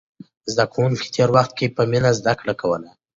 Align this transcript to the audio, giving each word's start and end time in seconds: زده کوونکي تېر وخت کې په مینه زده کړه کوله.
زده 0.51 0.65
کوونکي 0.73 1.07
تېر 1.15 1.29
وخت 1.35 1.51
کې 1.57 1.73
په 1.75 1.81
مینه 1.91 2.11
زده 2.19 2.33
کړه 2.39 2.53
کوله. 2.61 2.89